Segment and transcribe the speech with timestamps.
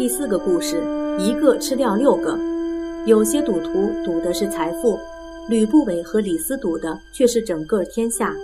[0.00, 0.82] 第四个故事，
[1.18, 2.34] 一个吃掉六个。
[3.04, 4.98] 有些赌徒赌的是财富，
[5.46, 8.34] 吕不韦和李斯赌的却是整个天下。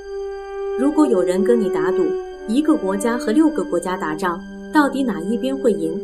[0.79, 2.05] 如果有人跟你打赌，
[2.47, 4.39] 一个国家和六个国家打仗，
[4.71, 5.99] 到底哪一边会赢？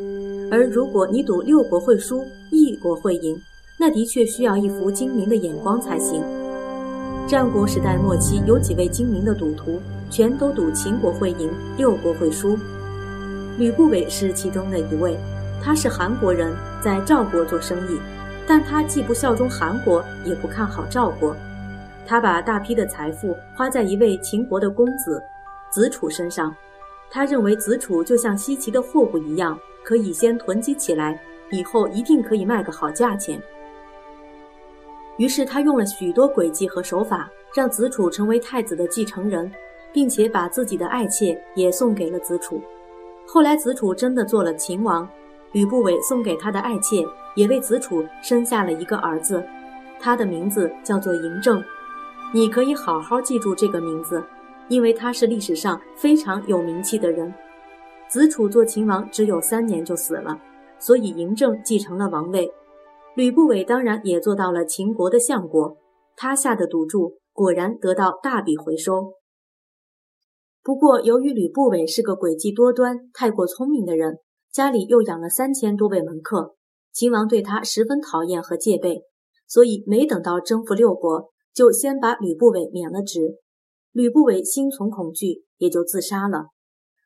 [0.50, 3.38] 而如果你赌六国会输，一国会赢，
[3.78, 6.22] 那的确需要一副精明的眼光才行。
[7.28, 9.78] 战国时代末期，有几位精明的赌徒，
[10.08, 12.56] 全都赌秦国会赢，六国会输。
[13.58, 15.14] 吕不韦是其中的一位，
[15.64, 16.52] 他是韩国人，
[16.82, 18.00] 在赵国做生意。
[18.44, 21.34] 但他既不效忠韩国，也不看好赵国。
[22.04, 25.22] 他把大批的财富花在一位秦国的公子
[25.70, 26.52] 子楚身上。
[27.08, 31.20] 他认为子楚就像稀奇的货物一样，可以先囤积起来，
[31.52, 33.40] 以后一定可以卖个好价钱。
[35.18, 39.50] 于是他用了许多诡计和手法，让子楚成为太子的继承人，
[39.92, 42.60] 并且把自己的爱妾也送给了子楚。
[43.24, 45.08] 后来子楚真的做了秦王。
[45.52, 49.44] 吕不韦送给他的爱妾，也为子楚生下了一个儿子，
[50.00, 51.62] 他的名字叫做嬴政。
[52.34, 54.24] 你可以好好记住这个名字，
[54.68, 57.32] 因为他是历史上非常有名气的人。
[58.08, 60.40] 子楚做秦王只有三年就死了，
[60.78, 62.50] 所以嬴政继承了王位。
[63.14, 65.76] 吕不韦当然也做到了秦国的相国，
[66.16, 69.12] 他下的赌注果然得到大笔回收。
[70.62, 74.18] 不过，由于吕不韦是个诡计多端、太过聪明的人。
[74.52, 76.56] 家里又养了三千多位门客，
[76.92, 79.02] 秦王对他十分讨厌和戒备，
[79.48, 83.38] 所以没等到征服六国，就先把吕不韦免了职。
[83.92, 86.48] 吕不韦心存恐惧，也就自杀了。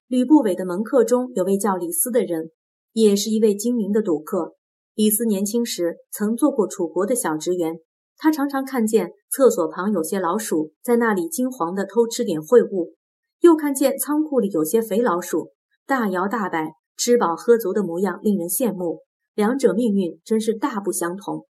[0.08, 2.50] 吕不韦的门客中有位叫李斯的人，
[2.92, 4.56] 也是一位精明的赌客。
[4.94, 7.78] 李斯年轻时曾做过楚国的小职员，
[8.16, 12.94] 他常常看见厕所旁有些老鼠在那里惊惶地偷吃点秽物，
[13.40, 15.52] 又看见仓库里有些肥老鼠
[15.86, 16.72] 大摇大摆。
[16.96, 19.02] 吃饱喝足的模样令人羡慕，
[19.34, 21.46] 两者命运真是大不相同。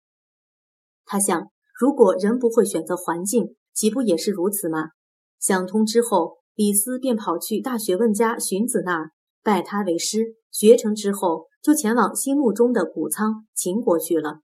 [1.05, 4.91] 他想，如果人不会选择环境，岂不也是如此吗？
[5.39, 10.35] 想通之后，李斯便跑去大学问家荀子那儿拜他为师。
[10.49, 14.41] 学成之后，就前往心目中的谷仓秦国去了。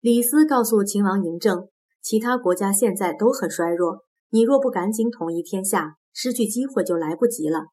[0.00, 1.68] 李斯告诉秦王嬴政，
[2.00, 7.66] 其他国家现在都很衰弱，你若不赶紧统一天下，失去机会就来不及了。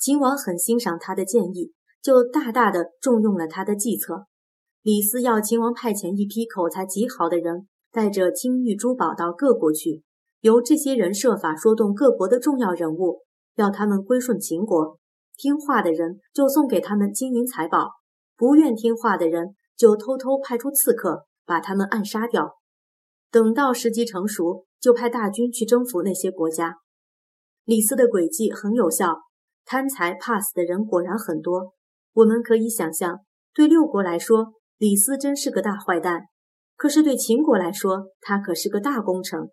[0.00, 4.24] 秦王很欣赏他的建议，就大大的重用了他的计策。
[4.80, 10.02] 李斯要秦王派遣一批口才极好的人，带着金玉珠宝到各国去，
[10.40, 13.20] 由这些人设法说动各国的重要人物，
[13.56, 14.98] 要他们归顺秦国。
[15.36, 17.90] 听话的人就送给他们金银财宝，
[18.38, 22.54] 不愿听话的人就偷偷派出刺客把他们暗杀掉。
[23.30, 26.78] 等到时机成熟，就派大军去征服那些国家。
[27.66, 29.24] 李斯的诡计很有效。
[29.70, 31.74] 贪财怕死的人果然很多。
[32.12, 33.20] 我们可以想象，
[33.54, 36.22] 对六国来说，李斯真是个大坏蛋；
[36.74, 39.48] 可是对秦国来说，他可是个大功臣。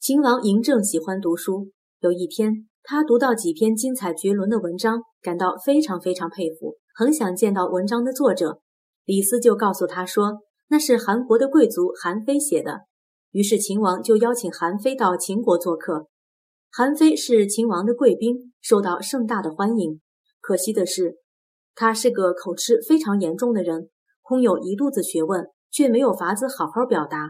[0.00, 1.70] 秦王嬴政喜欢读书，
[2.00, 8.62] 有一天，他读到几篇精彩绝伦的文章，感到非常非常佩服，很想见到文章的作者。
[9.04, 12.86] 李斯就告诉他说，那是韩国的贵族韩非写的。
[13.30, 16.08] 于是秦王就邀请韩非到秦国做客。
[16.76, 20.00] 韩非是秦王的贵宾，受到盛大的欢迎。
[20.40, 21.18] 可惜的是，
[21.76, 23.90] 他是个口吃非常严重的人，
[24.22, 27.28] 空有一肚子学问，却没有法子好好表达。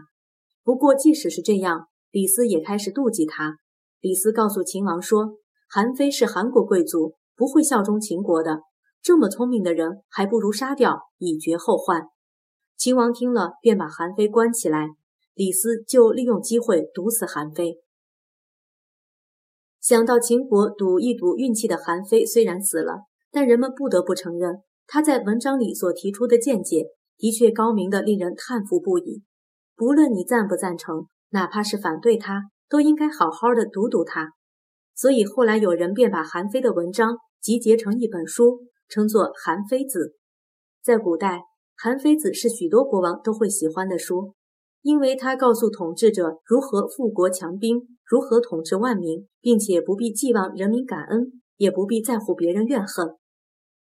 [0.63, 3.57] 不过，即使是这样，李斯也开始妒忌他。
[4.01, 5.35] 李斯告诉秦王说
[5.69, 8.61] ：“韩非是韩国贵族，不会效忠秦国的。
[9.03, 12.07] 这么聪明的人，还不如杀掉，以绝后患。”
[12.75, 14.87] 秦王听了，便把韩非关起来。
[15.35, 17.77] 李斯就利用机会毒死韩非。
[19.85, 23.01] 想到秦国赌一赌运气的韩非虽然死了，
[23.31, 26.87] 但人们不得不承认他在文章里所提出的见解
[27.19, 29.21] 的确高明的令人叹服不已。
[29.75, 34.31] 不论你赞不赞成，哪怕是反对他，都应该好好的读读他。
[34.95, 39.99] 所以后来有人便把韩非的文章集结成一本书，称作《韩非子》。
[40.81, 41.37] 在古代，
[41.77, 44.33] 《韩非子》是许多国王都会喜欢的书。
[44.85, 53.15] 因为他告诉统治者如何富国强兵，如何统治万民，并且不必寄望人民感恩，也不必在乎别人怨恨，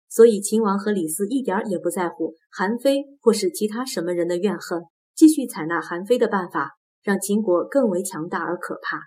[0.10, 4.84] 所以秦王和李斯一点也不在乎韩非或是其他什么人的怨恨，
[5.16, 6.72] 继续采纳韩非的办法，
[7.02, 9.00] 让秦国更为强大而可怕。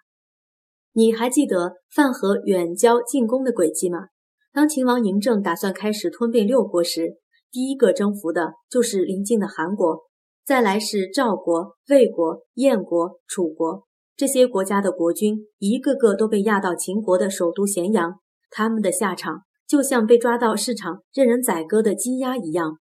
[0.94, 4.06] 你还记得范和远交近攻的诡计吗？
[4.54, 7.18] 当秦王嬴政打算开始吞并六国时，
[7.52, 10.04] 第一个征服的就是邻近的韩国。
[10.44, 18.20] 再来是赵国、魏国、燕国、楚国这些国家的国君，一个个都被押到秦国的首都咸阳。
[18.50, 22.78] 他们的下场就像被抓到市场任人宰割的鸡鸭一样。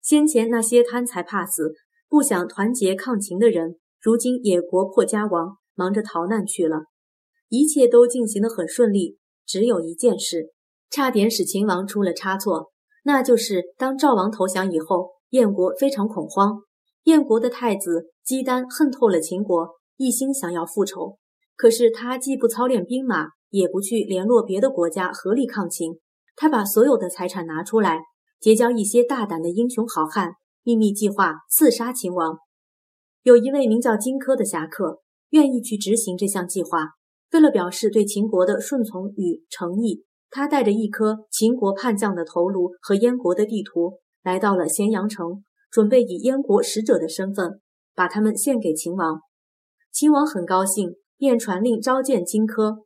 [0.00, 1.74] 先前那些贪财怕死、
[2.08, 6.84] 不想团结抗秦的人，如今也国破家亡，忙着逃难去了。
[7.48, 10.52] 一切都进行得很顺利，只有一件事，
[10.88, 12.70] 差点使秦王出了差错，
[13.02, 16.62] 那就是当赵王投降以后，燕国非常恐慌。
[17.04, 21.18] 燕国的太子姬丹恨透了秦国，一心想要复仇。
[21.56, 25.98] 可是他既不操练兵马，也不去联络别的国家合力抗秦，
[26.36, 28.00] 他把所有的财产拿出来。
[28.40, 30.32] 结交一些大胆的英雄好汉，
[30.62, 32.38] 秘密计划刺杀秦王。
[33.22, 35.00] 有一位名叫荆轲的侠客，
[35.30, 36.92] 愿意去执行这项计划。
[37.32, 47.60] 为了表示对秦国的顺从与诚意，他带着一颗秦国叛将的头颅和燕国的地图，来到了咸阳城，准备以燕国使者的身份
[47.94, 49.20] 把他们献给秦王。
[49.92, 52.84] 秦王很高兴，便传令召见荆轲。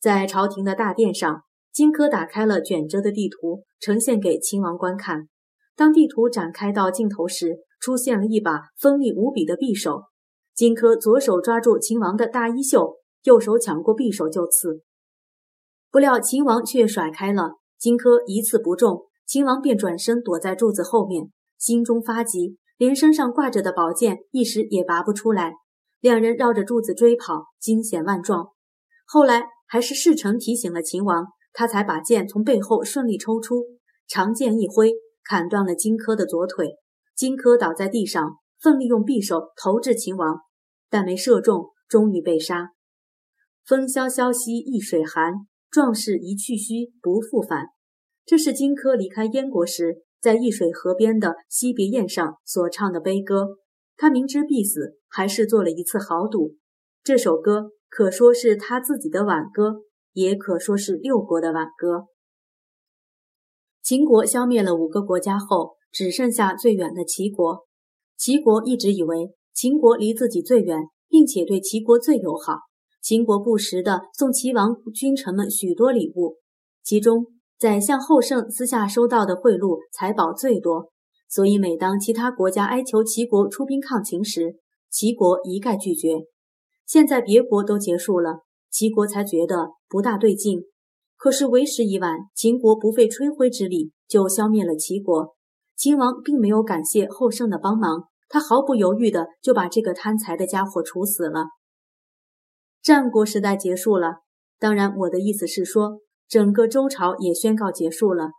[0.00, 1.42] 在朝廷的大殿上。
[1.72, 5.28] 荆轲打开了卷着的地图，呈现给秦王观看。
[5.76, 10.06] 当地图展开到尽头时，出现了一把锋利无比的匕首。
[10.52, 14.82] 荆轲左手抓住秦王的大衣袖，右手抢过匕首就刺。
[15.92, 21.30] 不料秦王却甩开了荆轲，一刺不中，秦王便转身躲在柱子后面，
[21.60, 25.52] 心中发急，连身上挂着的宝剑一时也拔不出来。
[26.00, 28.48] 两人绕着柱子追跑，惊险万状。
[29.06, 31.26] 后来还是侍臣提醒了秦王。
[31.52, 33.64] 他才把剑从背后顺利抽出，
[34.06, 34.92] 长剑一挥，
[35.24, 36.76] 砍断了荆轲的左腿。
[37.16, 40.38] 荆轲倒在地上，奋力用匕首投掷秦王，
[40.88, 42.70] 但没射中，终于被杀。
[43.66, 47.66] 风萧萧兮易水寒，壮士一去兮不复返。
[48.24, 53.58] 这是荆轲离开燕国时，在易水河边的惜别宴上所唱的悲歌。
[53.96, 56.56] 他明知必死，还是做了一次豪赌。
[57.02, 59.82] 这首歌可说是他自己的挽歌。
[60.12, 62.06] 也可说是六国的挽歌。
[63.80, 67.68] 秦国消灭了五个国家后，只剩下最远的齐国。
[68.16, 72.58] 齐国一直以为秦国离自己最远，并且对齐国最友好。
[73.00, 76.38] 秦国不时地送齐王君臣们许多礼物，
[76.82, 77.28] 其中
[77.60, 80.90] 宰相后胜私下收到的贿赂财宝最多。
[81.28, 84.56] 所以，每当其他国家哀求齐国出兵抗秦时，
[84.88, 86.14] 齐国一概拒绝。
[86.86, 88.40] 现在别国都结束了。
[88.70, 90.62] 齐国才觉得不大对劲，
[91.18, 92.16] 可是为时已晚。
[92.34, 95.34] 秦国不费吹灰之力就消灭了齐国，
[95.76, 101.44] 秦王并没有感谢后胜的帮忙，他毫不犹豫的就把这个贪财的家伙处死了。
[102.80, 104.20] 战国时代结束了，
[104.58, 108.30] 当然，我的意思是说，整个周朝也宣告结束了。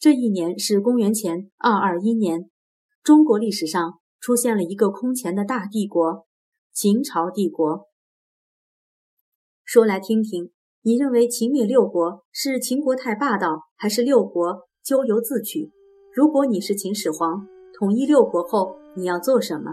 [0.00, 2.50] 这一年是公元前二二一年，
[3.04, 6.26] 中国历史上出现了一个空前的大帝国——
[6.74, 7.86] 秦朝帝国。
[9.64, 10.50] 说来听听，
[10.82, 15.70] 你认为秦灭六国是秦国太霸道，还是六国咎由自取？
[16.12, 17.46] 如果你是秦始皇，
[17.78, 19.70] 统一六国后，你要做什么？